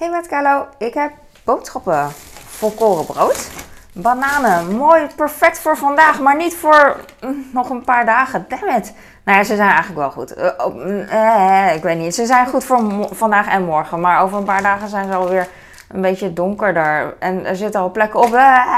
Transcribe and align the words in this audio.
Hey 0.00 0.10
met 0.10 0.26
Carlo, 0.26 0.66
ik 0.78 0.94
heb 0.94 1.12
boodschappen. 1.44 2.10
Volkorenbrood, 2.46 3.50
bananen, 3.92 4.76
mooi, 4.76 5.06
perfect 5.16 5.58
voor 5.58 5.76
vandaag, 5.76 6.20
maar 6.20 6.36
niet 6.36 6.56
voor 6.56 7.00
mm, 7.20 7.46
nog 7.52 7.70
een 7.70 7.84
paar 7.84 8.04
dagen. 8.04 8.46
Damn 8.48 8.76
it. 8.76 8.94
Nou 9.24 9.38
ja, 9.38 9.44
ze 9.44 9.56
zijn 9.56 9.68
eigenlijk 9.68 9.98
wel 9.98 10.10
goed. 10.10 10.34
Eh, 10.34 10.66
oh, 10.66 10.74
mm, 10.74 11.00
eh, 11.00 11.74
ik 11.74 11.82
weet 11.82 11.98
niet, 11.98 12.14
ze 12.14 12.26
zijn 12.26 12.46
goed 12.46 12.64
voor 12.64 13.06
vandaag 13.14 13.48
en 13.48 13.64
morgen, 13.64 14.00
maar 14.00 14.22
over 14.22 14.38
een 14.38 14.44
paar 14.44 14.62
dagen 14.62 14.88
zijn 14.88 15.06
ze 15.10 15.14
alweer 15.14 15.48
een 15.88 16.00
beetje 16.00 16.32
donkerder. 16.32 17.16
En 17.18 17.46
er 17.46 17.56
zitten 17.56 17.80
al 17.80 17.90
plekken 17.90 18.20
op. 18.20 18.34
Eh, 18.34 18.76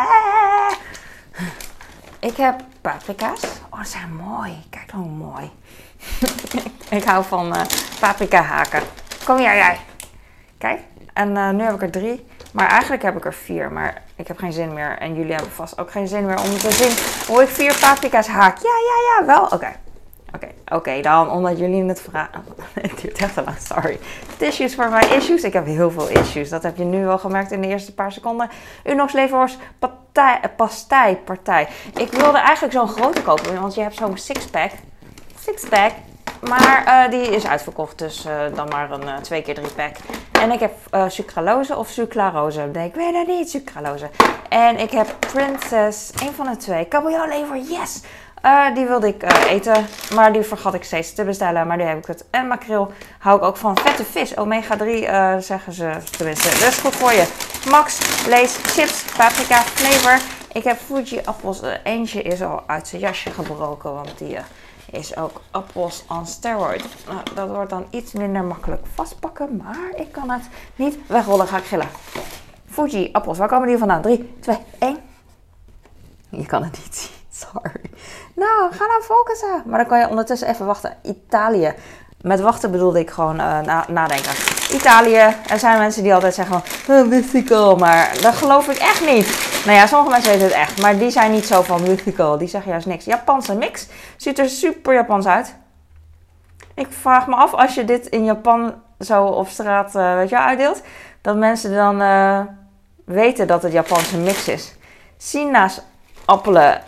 ik 2.19 2.37
heb 2.37 2.61
paprika's. 2.81 3.43
Oh, 3.71 3.83
ze 3.83 3.91
zijn 3.91 4.17
mooi. 4.17 4.65
Kijk 4.71 4.91
hoe 4.91 5.07
mooi. 5.07 5.51
ik 6.99 7.05
hou 7.05 7.25
van 7.25 7.55
paprika 8.01 8.43
haken. 8.43 8.83
Kom 9.25 9.37
hier 9.37 9.57
jij. 9.57 9.79
Kijk, 10.59 10.81
en 11.13 11.37
eh, 11.37 11.51
nu 11.51 11.63
heb 11.63 11.75
ik 11.75 11.83
er 11.83 11.91
drie. 11.91 12.27
Maar 12.53 12.69
eigenlijk 12.69 13.03
heb 13.03 13.17
ik 13.17 13.25
er 13.25 13.35
vier. 13.35 13.73
Maar 13.73 14.03
ik 14.17 14.29
heb 14.29 14.39
geen 14.39 14.53
zin 14.53 14.73
meer. 14.73 14.99
En 14.99 15.15
jullie 15.15 15.33
hebben 15.33 15.53
vast 15.53 15.81
ook 15.81 15.91
geen 15.91 16.09
zin 16.09 16.27
meer 16.27 16.41
om 16.41 16.51
te 16.59 16.71
zien 16.71 16.93
hoe 17.27 17.43
ik 17.43 17.49
vier 17.49 17.77
paprika's 17.81 18.27
haak. 18.27 18.59
Ja, 18.59 18.71
ja, 18.85 19.19
ja, 19.21 19.27
wel. 19.27 19.45
Oké. 19.45 19.73
Oké, 20.35 20.49
oké, 20.69 21.01
dan 21.01 21.31
omdat 21.31 21.59
jullie 21.59 21.85
het 21.85 22.01
vragen. 22.01 22.45
het 22.81 23.01
duurt 23.01 23.19
echt 23.19 23.35
te 23.35 23.43
lang, 23.45 23.57
sorry. 23.59 23.99
Tissues 24.37 24.75
voor 24.75 24.89
mijn 24.89 25.11
issues. 25.11 25.43
Ik 25.43 25.53
heb 25.53 25.67
heel 25.67 25.91
veel 25.91 26.09
issues. 26.09 26.49
Dat 26.49 26.63
heb 26.63 26.77
je 26.77 26.85
nu 26.85 27.05
wel 27.05 27.19
gemerkt 27.19 27.53
in 27.53 27.61
de 27.61 27.69
eerste 27.69 27.95
paar 27.95 28.13
seconden. 28.13 28.51
Unox 28.85 29.13
Leverhorst 29.13 29.59
partij, 29.79 30.41
eh, 30.43 31.15
partij. 31.25 31.69
Ik 31.95 32.11
wilde 32.11 32.39
eigenlijk 32.39 32.75
zo'n 32.75 32.89
grote 32.89 33.23
kopen, 33.23 33.61
want 33.61 33.75
je 33.75 33.81
hebt 33.81 33.97
zo'n 33.97 34.19
sixpack. 34.19 34.71
Sixpack. 35.39 35.93
Maar 36.41 36.85
eh, 36.87 37.11
die 37.11 37.35
is 37.35 37.47
uitverkocht, 37.47 37.99
dus 37.99 38.27
dan 38.55 38.69
maar 38.69 38.91
een 38.91 39.09
eh, 39.09 39.17
twee 39.17 39.43
keer 39.43 39.55
drie 39.55 39.73
pack. 39.73 39.97
En 40.43 40.51
ik 40.51 40.61
heb 40.61 40.75
eh 40.91 41.09
sucralose 41.09 41.77
of 41.77 41.89
sucralose. 41.89 42.69
Nee, 42.73 42.89
ik 42.89 42.95
weet 42.95 43.15
het 43.15 43.27
niet, 43.27 43.51
sucralose. 43.51 44.11
En 44.49 44.79
ik 44.79 44.91
heb 44.91 45.17
Princess, 45.19 46.11
een 46.23 46.33
van 46.33 46.47
de 46.47 46.57
twee. 46.57 46.85
Kabeljauwlever, 46.85 47.59
yes! 47.59 48.01
Eh, 48.41 48.75
die 48.75 48.87
wilde 48.87 49.07
ik 49.07 49.23
eh, 49.23 49.51
eten, 49.51 49.87
maar 50.15 50.33
die 50.33 50.43
vergat 50.43 50.75
ik 50.75 50.85
steeds 50.85 51.15
te 51.15 51.25
bestellen. 51.25 51.67
Maar 51.67 51.77
nu 51.77 51.83
heb 51.83 51.99
ik 51.99 52.07
het. 52.07 52.25
En 52.31 52.47
makreel 52.47 52.93
hou 53.19 53.37
ik 53.37 53.45
ook 53.45 53.57
van. 53.57 53.79
Vette 53.79 54.05
vis, 54.05 54.37
omega 54.37 54.77
3 54.77 55.07
eh, 55.07 55.37
zeggen 55.39 55.73
ze 55.73 55.97
tenminste. 56.17 56.49
Dat 56.49 56.69
is 56.69 56.79
goed 56.79 56.97
voor 56.97 57.13
je. 57.13 57.27
Max, 57.71 57.99
lees, 58.27 58.57
chips, 58.57 59.05
paprika, 59.17 59.61
flavor. 59.61 60.21
Ik 60.53 60.65
heb 60.65 60.79
Fuji 60.79 61.21
appels. 61.25 61.61
Eentje 61.85 62.23
is 62.23 62.43
al 62.43 62.63
uit 62.67 62.89
zijn 62.89 63.01
jasje 63.01 63.31
gebroken, 63.31 63.95
want 63.95 64.19
die 64.19 64.37
is 64.93 65.17
ook 65.17 65.41
appels 65.51 66.05
on 66.09 66.27
steroid. 66.27 66.85
Nou, 67.07 67.21
dat 67.35 67.49
wordt 67.49 67.71
dan 67.71 67.87
iets 67.91 68.13
minder 68.13 68.45
makkelijk 68.45 68.87
vastpakken, 68.95 69.57
maar 69.57 69.91
ik 69.97 70.13
kan 70.13 70.31
het 70.31 70.49
niet 70.77 70.99
wegrollen. 71.07 71.47
Ga 71.47 71.57
ik 71.57 71.65
gillen. 71.65 71.89
Fuji 72.67 73.09
appels, 73.13 73.39
waar 73.39 73.49
komen 73.49 73.69
die 73.69 73.79
vandaan? 73.79 74.03
3, 74.03 74.35
2, 74.41 74.59
1. 74.79 74.99
Je 76.29 76.47
kan 76.47 76.63
het 76.63 76.73
niet 76.73 76.97
zien, 76.97 77.11
sorry. 77.53 77.91
Nou, 78.35 78.73
ga 78.73 78.87
nou 78.87 79.03
focussen. 79.03 79.63
Maar 79.67 79.79
dan 79.79 79.89
kan 79.89 79.99
je 79.99 80.09
ondertussen 80.09 80.49
even 80.49 80.67
wachten. 80.67 80.97
Italië. 81.03 81.75
Met 82.23 82.41
wachten 82.41 82.71
bedoelde 82.71 82.99
ik 82.99 83.11
gewoon 83.11 83.41
eh, 83.41 83.61
na- 83.61 83.85
nadenken. 83.89 84.33
Italië. 84.73 85.35
Er 85.49 85.59
zijn 85.59 85.79
mensen 85.79 86.03
die 86.03 86.15
altijd 86.15 86.35
zeggen 86.35 86.63
van, 86.63 86.97
"Eh, 86.97 87.09
wist 87.09 87.35
ik 87.35 87.51
al. 87.51 87.77
Maar 87.77 88.11
dat 88.21 88.35
geloof 88.35 88.69
ik 88.69 88.77
echt 88.77 89.07
niet. 89.07 89.51
Nou 89.67 89.77
ja, 89.77 89.87
sommige 89.87 90.11
mensen 90.11 90.31
weten 90.31 90.47
het 90.47 90.57
echt. 90.57 90.81
Maar 90.81 90.99
die 90.99 91.11
zijn 91.11 91.31
niet 91.33 91.47
zo 91.47 91.63
van, 91.63 91.83
wist 91.85 92.07
ik 92.07 92.19
al. 92.19 92.39
Die 92.39 92.49
zeggen 92.49 92.71
juist 92.71 92.87
niks. 92.87 93.05
Japanse 93.05 93.55
mix. 93.55 93.87
Ziet 94.17 94.39
er 94.39 94.49
super 94.49 94.95
Japans 94.95 95.27
uit. 95.27 95.55
Ik 96.75 96.87
vraag 97.01 97.27
me 97.27 97.35
af, 97.35 97.53
als 97.55 97.75
je 97.75 97.85
dit 97.85 98.07
in 98.07 98.25
Japan 98.25 98.75
zo 99.01 99.25
op 99.25 99.49
straat, 99.49 99.95
eh, 99.95 100.15
weet 100.15 100.29
je, 100.29 100.39
uitdeelt. 100.39 100.83
Dat 101.21 101.37
mensen 101.37 101.75
dan 101.75 102.01
eh, 102.03 102.41
weten 103.05 103.47
dat 103.47 103.63
het 103.63 103.73
Japanse 103.73 104.17
mix 104.17 104.49
is. 104.49 104.75
China's 105.19 105.81
appelen. 106.25 106.81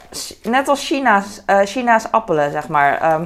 Net 0.42 0.68
als 0.68 0.86
China's, 0.86 1.42
China's 1.64 2.04
appelen, 2.10 2.50
zeg 2.52 2.68
maar. 2.68 3.00
Ehm, 3.00 3.24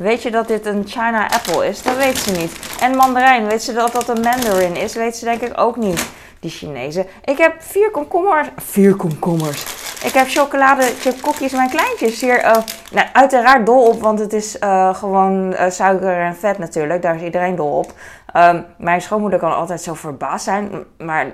weet 0.00 0.22
je 0.22 0.30
dat 0.30 0.48
dit 0.48 0.66
een 0.66 0.84
China 0.86 1.30
apple 1.30 1.68
is? 1.68 1.82
Dat 1.82 1.96
weet 1.96 2.18
ze 2.18 2.30
niet. 2.30 2.52
En 2.80 2.96
mandarijn, 2.96 3.46
weet 3.46 3.62
ze 3.62 3.72
dat 3.72 3.92
dat 3.92 4.08
een 4.08 4.22
mandarin 4.22 4.76
is? 4.76 4.94
Weet 4.94 5.16
ze 5.16 5.24
denk 5.24 5.40
ik 5.40 5.60
ook 5.60 5.76
niet. 5.76 6.08
Die 6.40 6.50
Chinezen. 6.50 7.06
Ik 7.24 7.38
heb 7.38 7.54
vier 7.58 7.90
komkommers. 7.90 8.48
Vier 8.56 8.96
komkommers. 8.96 9.64
Ik 10.04 10.12
heb 10.12 10.28
chocolade 10.28 10.82
chip 10.82 11.20
koekjes, 11.22 11.52
mijn 11.52 11.70
kleintjes 11.70 12.20
hier. 12.20 12.38
eh, 12.38 12.62
nou, 12.92 13.08
uiteraard 13.12 13.66
dol 13.66 13.86
op, 13.86 14.00
want 14.00 14.18
het 14.18 14.32
is 14.32 14.58
eh, 14.58 14.94
gewoon 14.94 15.54
eh, 15.54 15.70
suiker 15.70 16.20
en 16.20 16.36
vet 16.36 16.58
natuurlijk. 16.58 17.02
Daar 17.02 17.14
is 17.16 17.22
iedereen 17.22 17.56
dol 17.56 17.78
op. 17.78 17.92
Ehm, 18.32 18.62
mijn 18.78 19.02
schoonmoeder 19.02 19.38
kan 19.38 19.54
altijd 19.54 19.82
zo 19.82 19.94
verbaasd 19.94 20.44
zijn. 20.44 20.84
Maar 20.98 21.26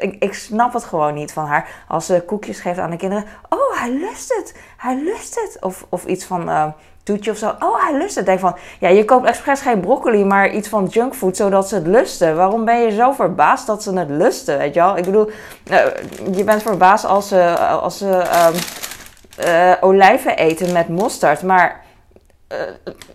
ik, 0.00 0.16
ik 0.18 0.34
snap 0.34 0.72
het 0.72 0.84
gewoon 0.84 1.14
niet 1.14 1.32
van 1.32 1.46
haar. 1.46 1.68
Als 1.88 2.06
ze 2.06 2.22
koekjes 2.26 2.60
geeft 2.60 2.78
aan 2.78 2.90
de 2.90 2.96
kinderen. 2.96 3.24
Oh, 3.48 3.78
hij 3.78 3.90
lust 3.90 4.34
het. 4.36 4.54
Hij 4.76 4.96
lust 5.02 5.34
het. 5.34 5.56
Of, 5.60 5.86
of 5.88 6.04
iets 6.04 6.24
van 6.24 6.74
toetje 7.04 7.30
of 7.30 7.36
zo. 7.36 7.54
Oh, 7.58 7.82
hij 7.82 7.96
lust 7.98 8.14
het. 8.14 8.26
Denk 8.26 8.40
van, 8.40 8.56
ja, 8.80 8.88
je 8.88 9.04
koopt 9.04 9.26
expres 9.26 9.60
geen 9.60 9.80
broccoli, 9.80 10.24
maar 10.24 10.50
iets 10.50 10.68
van 10.68 10.86
junkfood, 10.86 11.36
zodat 11.36 11.68
ze 11.68 11.74
het 11.74 11.86
lusten. 11.86 12.36
Waarom 12.36 12.64
ben 12.64 12.80
je 12.80 12.90
zo 12.90 13.12
verbaasd 13.12 13.66
dat 13.66 13.82
ze 13.82 13.98
het 13.98 14.10
lusten, 14.10 14.58
weet 14.58 14.74
je 14.74 14.80
wel? 14.80 14.96
Ik 14.96 15.04
bedoel, 15.04 15.30
eh, 15.70 15.84
je 16.32 16.44
bent 16.44 16.62
verbaasd 16.62 17.04
als 17.04 17.28
ze, 17.28 17.58
als 17.58 17.98
ze 17.98 18.10
ehm, 18.10 18.54
eh, 19.36 19.72
olijven 19.80 20.36
eten 20.36 20.72
met 20.72 20.88
mosterd, 20.88 21.42
maar 21.42 21.80
eh, 22.48 22.58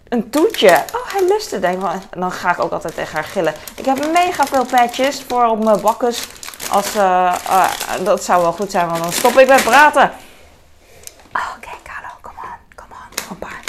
een 0.09 0.29
toetje. 0.29 0.69
Oh, 0.69 1.13
hij 1.13 1.27
lust 1.27 1.51
het. 1.51 1.61
Denk 1.61 1.81
van, 1.81 2.01
dan 2.17 2.31
ga 2.31 2.51
ik 2.51 2.63
ook 2.63 2.71
altijd 2.71 2.95
tegen 2.95 3.13
haar 3.13 3.23
gillen. 3.23 3.53
Ik 3.75 3.85
heb 3.85 4.11
mega 4.13 4.45
veel 4.45 4.65
patches 4.65 5.25
voor 5.27 5.45
op 5.45 5.63
mijn 5.63 5.81
bakkes. 5.81 6.27
Als, 6.71 6.93
dat 8.03 8.23
zou 8.23 8.41
wel 8.41 8.51
goed 8.51 8.71
zijn, 8.71 8.87
want 8.87 9.03
dan 9.03 9.11
stop 9.11 9.37
ik 9.37 9.47
met 9.47 9.63
praten. 9.63 10.11
Oh, 11.33 11.41
Oké, 11.57 11.69
Carlo, 11.83 12.09
come 12.21 12.39
on, 12.41 12.59
come 12.75 12.93
on, 12.93 13.09
nog 13.15 13.29
een 13.29 13.37
paar. 13.37 13.59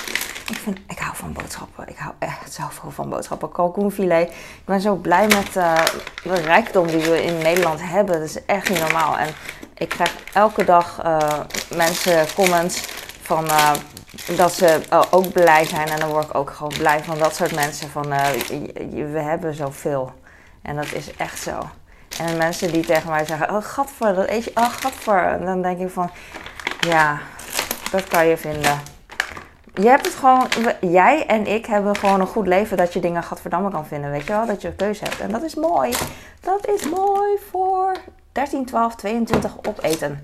Ik, 0.48 0.49
ik 0.66 0.98
hou 0.98 1.16
van 1.16 1.32
boodschappen. 1.32 1.88
Ik 1.88 1.96
hou 1.96 2.14
echt 2.18 2.52
zoveel 2.52 2.90
van 2.90 3.08
boodschappen. 3.08 3.52
Kalkoenfilet. 3.52 4.28
Ik 4.30 4.64
ben 4.64 4.80
zo 4.80 4.94
blij 4.94 5.26
met 5.26 5.56
eh, 5.56 5.84
de 6.22 6.34
rijkdom 6.34 6.86
die 6.86 7.02
we 7.02 7.24
in 7.24 7.38
Nederland 7.38 7.80
hebben. 7.82 8.20
Dat 8.20 8.28
is 8.28 8.44
echt 8.44 8.68
niet 8.68 8.80
normaal. 8.80 9.18
En 9.18 9.28
ik 9.74 9.88
krijg 9.88 10.14
elke 10.32 10.64
dag 10.64 11.00
eh, 11.02 11.40
mensen 11.76 12.26
comments 12.34 12.80
van 13.22 13.48
eh, 13.48 13.72
dat 14.36 14.52
ze 14.52 14.80
ook 15.10 15.32
blij 15.32 15.64
zijn. 15.64 15.88
En 15.88 16.00
dan 16.00 16.10
word 16.10 16.24
ik 16.24 16.34
ook 16.34 16.50
gewoon 16.50 16.72
blij 16.78 17.04
van 17.04 17.18
dat 17.18 17.34
soort 17.34 17.54
mensen. 17.54 17.90
Van 17.90 18.08
we 18.88 19.20
hebben 19.20 19.54
zoveel. 19.54 20.12
En 20.62 20.76
dat 20.76 20.92
is 20.92 21.16
echt 21.16 21.38
zo. 21.38 21.58
En 22.18 22.36
mensen 22.36 22.72
die 22.72 22.84
tegen 22.84 23.10
mij 23.10 23.24
zeggen, 23.24 23.50
oh 23.50 23.62
gadver, 23.62 24.14
dat 24.14 24.28
eet 24.28 24.44
je, 24.44 24.50
oh 24.54 24.72
gadver. 24.72 25.26
En 25.26 25.44
dan 25.44 25.62
denk 25.62 25.78
ik 25.78 25.90
van, 25.90 26.10
ja, 26.80 27.18
dat 27.90 28.08
kan 28.08 28.26
je 28.26 28.36
vinden. 28.36 28.80
Je 29.80 29.88
hebt 29.88 30.06
het 30.06 30.14
gewoon, 30.14 30.48
jij 30.80 31.26
en 31.26 31.46
ik 31.46 31.66
hebben 31.66 31.96
gewoon 31.96 32.20
een 32.20 32.26
goed 32.26 32.46
leven 32.46 32.76
dat 32.76 32.92
je 32.92 33.00
dingen 33.00 33.22
gadverdamme 33.22 33.70
kan 33.70 33.86
vinden, 33.86 34.10
weet 34.10 34.26
je 34.26 34.32
wel? 34.32 34.46
Dat 34.46 34.62
je 34.62 34.68
een 34.68 34.76
keuze 34.76 35.04
hebt. 35.04 35.20
En 35.20 35.30
dat 35.30 35.42
is 35.42 35.54
mooi. 35.54 35.94
Dat 36.40 36.68
is 36.68 36.88
mooi 36.88 37.38
voor 37.50 37.96
13, 38.32 38.64
12, 38.64 38.94
22 38.94 39.56
opeten. 39.68 40.20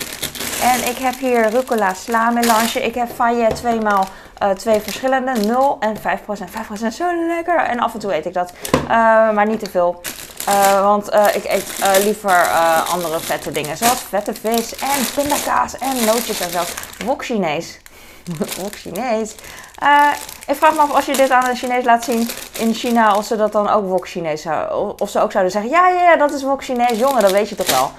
En 0.63 0.89
ik 0.89 0.97
heb 0.99 1.15
hier 1.19 1.51
rucola 1.51 1.95
sla 1.95 2.31
melange. 2.31 2.83
Ik 2.83 2.95
heb 2.95 3.09
faillet 3.09 3.57
tweemaal 3.57 4.07
eh 4.39 4.51
twee 4.51 4.81
verschillende, 4.81 5.33
0 5.33 5.77
en 5.81 5.97
5%. 5.97 6.01
5% 6.01 6.95
zo 6.95 7.27
lekker. 7.27 7.59
En 7.59 7.79
af 7.79 7.95
en 7.95 7.99
toe 7.99 8.15
eet 8.15 8.27
ik 8.27 8.35
dat, 8.35 8.53
Eh, 8.73 8.89
maar 9.31 9.47
niet 9.47 9.61
te 9.61 9.71
veel. 9.71 10.01
Eh, 10.47 10.83
want 10.83 11.07
ik 11.35 11.45
eet 11.45 12.03
liever 12.03 12.49
andere 12.91 13.21
vette 13.21 13.53
dingen, 13.53 13.77
zoals 13.77 14.01
vette 14.01 14.35
vis 14.35 14.77
en 14.77 15.07
pindakaas 15.15 15.79
en 15.79 16.05
nootjes 16.05 16.41
en 16.41 16.51
zo. 16.51 16.61
Wok 17.05 17.25
Chinees. 17.25 17.79
Wok 18.61 18.75
Chinees. 18.75 19.35
Eh, 19.79 20.13
ik 20.47 20.55
vraag 20.55 20.75
me 20.75 20.81
af 20.81 20.95
als 20.95 21.07
je 21.07 21.17
dit 21.17 21.31
aan 21.31 21.49
een 21.49 21.57
Chinees 21.57 21.85
laat 21.85 22.05
zien 22.05 22.29
in 22.59 22.75
China, 22.75 23.17
of 23.17 23.25
ze 23.25 23.37
dat 23.37 23.53
dan 23.53 23.69
ook 23.69 23.87
wok 23.87 24.09
Chinees 24.09 24.43
zou, 24.43 24.93
of 24.99 25.11
ze 25.11 25.21
ook 25.21 25.33
zouden 25.33 25.53
zeggen, 25.53 25.71
ja, 25.71 25.89
ja, 25.89 26.03
ja, 26.03 26.17
dat 26.17 26.33
is 26.33 26.43
wok 26.43 26.65
Chinees, 26.65 26.99
jongen, 26.99 27.23
dat 27.23 27.33
weet 27.33 27.49
je 27.49 27.55
toch 27.55 27.71
wel. 27.71 27.91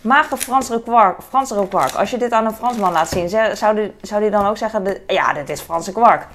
Mager 0.00 0.36
Franse 0.36 0.82
kwark, 0.82 1.18
Franse 1.28 1.66
kwark. 1.68 1.94
Als 1.94 2.10
je 2.10 2.16
dit 2.16 2.32
aan 2.32 2.46
een 2.46 2.54
Fransman 2.54 2.92
laat 2.92 3.08
zien, 3.08 3.28
zou 3.52 3.74
die, 3.74 3.92
zou 4.02 4.20
die 4.20 4.30
dan 4.30 4.46
ook 4.46 4.56
zeggen, 4.56 5.02
ja, 5.06 5.32
dit 5.32 5.48
is 5.48 5.60
Franse 5.60 5.92
kwark. 5.92 6.26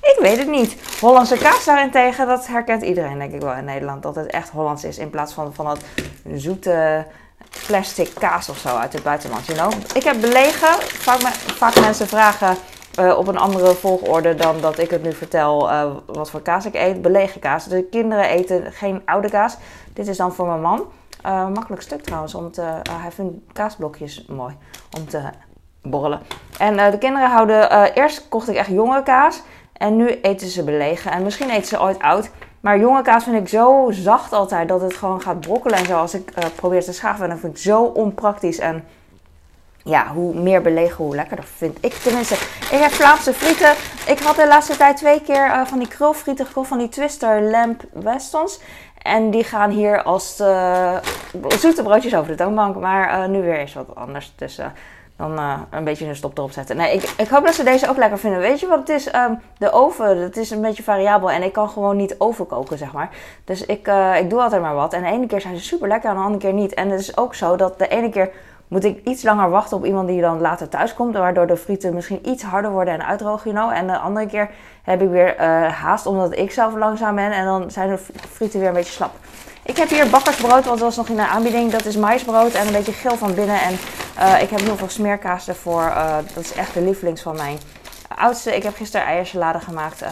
Ik 0.00 0.16
weet 0.20 0.38
het 0.38 0.48
niet. 0.48 0.76
Hollandse 1.00 1.36
kaas 1.36 1.64
daarentegen, 1.64 2.26
dat 2.26 2.46
herkent 2.46 2.82
iedereen 2.82 3.18
denk 3.18 3.32
ik 3.32 3.40
wel 3.40 3.52
in 3.52 3.64
Nederland. 3.64 4.02
Dat 4.02 4.14
het 4.14 4.26
echt 4.26 4.48
Hollands 4.48 4.84
is 4.84 4.98
in 4.98 5.10
plaats 5.10 5.32
van, 5.32 5.54
van 5.54 5.64
dat 5.64 5.78
zoete 6.34 7.06
plastic 7.66 8.10
kaas 8.18 8.48
of 8.48 8.58
zo 8.58 8.68
uit 8.76 8.92
het 8.92 9.02
buitenland. 9.02 9.96
Ik 9.96 10.04
heb 10.04 10.20
belegen. 10.20 10.74
Vaak, 10.80 11.20
vaak 11.56 11.80
mensen 11.80 12.08
vragen 12.08 12.56
eh, 12.96 13.18
op 13.18 13.28
een 13.28 13.38
andere 13.38 13.74
volgorde 13.74 14.34
dan 14.34 14.60
dat 14.60 14.78
ik 14.78 14.90
het 14.90 15.02
nu 15.02 15.12
vertel 15.12 15.70
eh, 15.70 15.90
wat 16.06 16.30
voor 16.30 16.40
kaas 16.40 16.66
ik 16.66 16.74
eet. 16.74 17.02
Belegen 17.02 17.40
kaas. 17.40 17.68
De 17.68 17.82
kinderen 17.82 18.24
eten 18.24 18.72
geen 18.72 19.02
oude 19.04 19.30
kaas. 19.30 19.56
Dit 19.92 20.08
is 20.08 20.16
dan 20.16 20.32
voor 20.32 20.46
mijn 20.46 20.60
man. 20.60 20.84
Eh, 21.22 21.48
makkelijk 21.48 21.82
stuk 21.82 22.02
trouwens. 22.02 22.34
Om 22.34 22.50
te, 22.50 22.62
hij 22.90 23.10
vindt 23.10 23.36
kaasblokjes 23.52 24.26
mooi 24.28 24.56
om 24.98 25.08
te 25.08 25.20
borrelen. 25.82 26.20
En 26.58 26.90
de 26.90 26.98
kinderen 26.98 27.30
houden... 27.30 27.92
eerst 27.94 28.28
kocht 28.28 28.48
ik 28.48 28.56
echt 28.56 28.68
jonge 28.68 29.02
kaas. 29.02 29.42
En 29.72 29.96
nu 29.96 30.08
eten 30.08 30.48
ze 30.48 30.64
belegen. 30.64 31.12
En 31.12 31.22
misschien 31.22 31.50
eten 31.50 31.66
ze 31.66 31.80
ooit 31.80 31.98
oud. 31.98 32.30
Maar 32.60 32.78
jonge 32.78 33.02
kaas 33.02 33.24
vind 33.24 33.36
ik 33.36 33.48
zo 33.48 33.88
zacht 33.90 34.32
altijd 34.32 34.68
dat 34.68 34.80
het 34.80 34.94
gewoon 34.94 35.20
gaat 35.20 35.40
brokkelen 35.40 35.78
en 35.78 35.86
zo. 35.86 35.98
Als 35.98 36.14
ik 36.14 36.32
probeer 36.54 36.84
te 36.84 36.92
schaven, 36.92 37.28
dan 37.28 37.38
vind 37.38 37.56
ik 37.56 37.62
zo 37.62 37.82
onpraktisch. 37.82 38.58
En 38.58 38.84
ja, 39.84 40.06
hoe 40.06 40.34
meer 40.34 40.62
belegen, 40.62 41.04
hoe 41.04 41.14
lekkerder 41.14 41.44
vind 41.56 41.78
ik. 41.80 41.92
Tenminste, 41.92 42.34
ik 42.34 42.80
heb 42.80 42.90
Vlaamse 42.90 43.34
frieten. 43.34 43.72
Ik 44.06 44.18
had 44.18 44.36
de 44.36 44.46
laatste 44.46 44.76
tijd 44.76 44.96
twee 44.96 45.20
keer 45.20 45.46
uh, 45.46 45.66
van 45.66 45.78
die 45.78 45.88
krulfrieten 45.88 46.46
gekocht, 46.46 46.68
van 46.68 46.78
die 46.78 46.88
Twister 46.88 47.42
Lamp 47.42 47.82
Westons. 47.92 48.60
En 49.02 49.30
die 49.30 49.44
gaan 49.44 49.70
hier 49.70 50.02
als 50.02 50.40
uh, 50.40 50.96
zoete 51.58 51.82
broodjes 51.82 52.14
over 52.14 52.30
de 52.30 52.34
toonbank. 52.34 52.76
Maar 52.76 53.28
nu 53.28 53.42
weer 53.42 53.58
eens 53.58 53.74
wat 53.74 53.94
anders. 53.94 54.32
Dus 54.36 54.60
dan 55.16 55.38
een 55.70 55.84
beetje 55.84 56.06
een 56.06 56.16
stop 56.16 56.38
erop 56.38 56.52
zetten. 56.52 56.76
Nee, 56.76 56.94
ik, 56.94 57.02
ik 57.16 57.28
hoop 57.28 57.44
dat 57.44 57.54
ze 57.54 57.64
deze 57.64 57.88
ook 57.88 57.96
lekker 57.96 58.18
vinden. 58.18 58.40
Weet 58.40 58.60
je 58.60 58.66
wat 58.66 58.78
het 58.78 58.88
is? 58.88 59.14
Um, 59.14 59.40
de 59.58 59.72
oven, 59.72 60.18
het 60.18 60.36
is 60.36 60.50
een 60.50 60.60
beetje 60.60 60.82
variabel. 60.82 61.30
En 61.30 61.42
ik 61.42 61.52
kan 61.52 61.68
gewoon 61.68 61.96
niet 61.96 62.14
overkoken, 62.18 62.78
zeg 62.78 62.92
maar. 62.92 63.10
Dus 63.44 63.66
ik, 63.66 63.88
ik 64.18 64.30
doe 64.30 64.40
altijd 64.40 64.62
maar 64.62 64.74
wat. 64.74 64.92
En 64.92 65.02
de 65.02 65.08
ene 65.08 65.26
keer 65.26 65.40
zijn 65.40 65.56
ze 65.56 65.62
super 65.62 65.88
lekker 65.88 66.10
en 66.10 66.16
de 66.16 66.22
andere 66.22 66.40
keer 66.40 66.52
niet. 66.52 66.74
En 66.74 66.90
het 66.90 67.00
is 67.00 67.16
ook 67.16 67.34
zo 67.34 67.56
dat 67.56 67.78
de 67.78 67.88
ene 67.88 68.08
keer 68.08 68.30
moet 68.74 68.84
ik 68.84 69.04
iets 69.04 69.22
langer 69.22 69.50
wachten 69.50 69.76
op 69.76 69.84
iemand 69.84 70.08
die 70.08 70.20
dan 70.20 70.40
later 70.40 70.68
thuis 70.68 70.94
komt. 70.94 71.14
Waardoor 71.14 71.46
de 71.46 71.56
frieten 71.56 71.94
misschien 71.94 72.28
iets 72.28 72.42
harder 72.42 72.70
worden 72.70 72.94
en 72.94 73.06
uitdrogen, 73.06 73.52
you 73.52 73.64
know. 73.64 73.78
En 73.78 73.86
de 73.86 73.98
andere 73.98 74.26
keer 74.26 74.50
heb 74.82 75.02
ik 75.02 75.08
weer 75.08 75.40
uh, 75.40 75.72
haast 75.72 76.06
omdat 76.06 76.36
ik 76.36 76.52
zelf 76.52 76.74
langzaam 76.74 77.14
ben. 77.14 77.32
En 77.32 77.44
dan 77.44 77.70
zijn 77.70 77.88
de 77.88 77.98
frieten 78.30 78.58
weer 78.58 78.68
een 78.68 78.74
beetje 78.74 78.92
slap. 78.92 79.14
Ik 79.62 79.76
heb 79.76 79.88
hier 79.88 80.10
bakkersbrood, 80.10 80.50
want 80.50 80.64
dat 80.64 80.78
was 80.78 80.96
nog 80.96 81.08
in 81.08 81.16
de 81.16 81.26
aanbieding. 81.26 81.70
Dat 81.70 81.84
is 81.84 81.96
maisbrood 81.96 82.54
en 82.54 82.66
een 82.66 82.72
beetje 82.72 82.92
geel 82.92 83.16
van 83.16 83.34
binnen. 83.34 83.60
En 83.60 83.72
uh, 84.18 84.42
ik 84.42 84.50
heb 84.50 84.60
heel 84.60 84.76
veel 84.76 84.88
smeerkaas 84.88 85.48
ervoor. 85.48 85.82
Uh, 85.82 86.16
dat 86.34 86.44
is 86.44 86.52
echt 86.54 86.74
de 86.74 86.82
lievelings 86.82 87.22
van 87.22 87.36
mijn 87.36 87.58
oudste. 88.16 88.56
Ik 88.56 88.62
heb 88.62 88.76
gisteren 88.76 89.06
eiersalade 89.06 89.60
gemaakt 89.60 90.04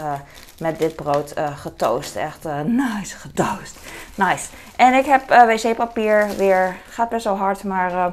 met 0.59 0.79
dit 0.79 0.97
brood 0.97 1.35
getoast. 1.55 2.17
Echt 2.17 2.44
nice, 2.64 3.17
getoast. 3.17 3.76
Nice. 4.14 4.49
En 4.76 4.94
ik 4.94 5.06
heb 5.06 5.29
wc-papier 5.29 6.29
weer. 6.37 6.76
Gaat 6.88 7.09
best 7.09 7.25
wel 7.25 7.37
hard, 7.37 7.64
maar 7.64 8.12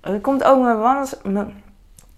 er 0.00 0.20
komt 0.20 0.44
ook 0.44 0.62
mijn 0.62 1.06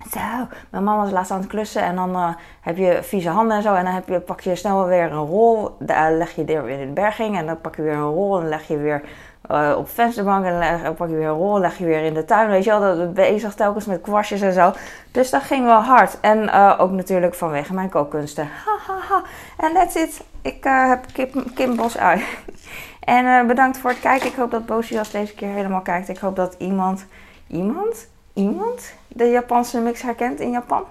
zo, 0.09 0.49
mijn 0.71 0.85
mama 0.85 1.03
was 1.03 1.11
laatst 1.11 1.31
aan 1.31 1.41
het 1.41 1.49
klussen 1.49 1.83
en 1.83 1.97
dan 1.97 2.11
uh, 2.11 2.29
heb 2.61 2.77
je 2.77 2.99
vieze 3.03 3.29
handen 3.29 3.57
en 3.57 3.63
zo. 3.63 3.75
En 3.75 3.85
dan 3.85 3.95
heb 3.95 4.09
je, 4.09 4.21
pak 4.21 4.41
je 4.41 4.57
snel 4.57 4.87
weer 4.87 5.13
een 5.13 5.27
rol, 5.27 5.77
daar 5.79 6.13
leg 6.13 6.35
je 6.35 6.45
er 6.45 6.65
weer 6.65 6.81
in 6.81 6.87
de 6.87 6.93
berging. 6.93 7.37
En 7.37 7.47
dan 7.47 7.61
pak 7.61 7.77
je 7.77 7.83
weer 7.83 7.93
een 7.93 8.11
rol 8.11 8.41
en 8.41 8.49
leg 8.49 8.69
je 8.69 8.77
weer 8.77 9.03
uh, 9.51 9.75
op 9.77 9.89
vensterbank. 9.89 10.45
En 10.45 10.83
dan 10.83 10.95
pak 10.95 11.09
je 11.09 11.15
weer 11.15 11.29
een 11.29 11.35
rol 11.35 11.55
en 11.55 11.61
leg 11.61 11.79
je 11.79 11.85
weer 11.85 12.05
in 12.05 12.15
de 12.15 12.25
tuin. 12.25 12.51
Weet 12.51 12.65
je 12.65 12.71
wel, 12.71 12.97
dat 12.97 13.15
bezig 13.15 13.55
telkens 13.55 13.87
met 13.87 14.01
kwastjes 14.01 14.41
en 14.41 14.53
zo. 14.53 14.73
Dus 15.11 15.31
dat 15.31 15.43
ging 15.43 15.65
wel 15.65 15.81
hard. 15.81 16.21
En 16.21 16.51
ook 16.79 16.91
natuurlijk 16.91 17.35
vanwege 17.35 17.75
mijn 17.75 17.89
kookkunsten. 17.89 18.49
Hahaha. 18.67 19.23
En 19.57 19.73
that's 19.73 19.95
it. 19.95 20.25
Ik 20.43 20.65
heb 20.65 21.05
Kim, 21.13 21.53
Kim 21.55 21.77
Bos 21.77 21.99
uit. 21.99 22.23
en 23.01 23.47
bedankt 23.47 23.79
voor 23.79 23.91
het 23.91 24.01
kijken. 24.01 24.29
Ik 24.29 24.37
hoop 24.37 24.51
dat 24.51 24.67
Bosias 24.67 25.11
deze 25.11 25.35
keer 25.35 25.49
helemaal 25.49 25.83
kijkt. 25.83 26.09
Ik 26.09 26.19
hoop 26.19 26.37
dat 26.37 26.55
iemand, 26.59 27.07
iemand 27.51 28.09
iemand 28.33 28.93
de 29.09 29.25
Japanse 29.25 29.81
mix 29.81 30.03
herkent 30.03 30.41
in 30.41 30.51
Japan. 30.51 30.85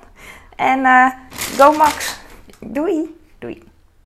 En 0.56 0.80
uh, 0.80 1.12
go 1.58 1.72
Max! 1.72 2.20
Doei! 2.60 3.16
Doei! 3.40 3.69